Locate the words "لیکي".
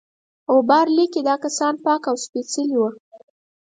0.97-1.21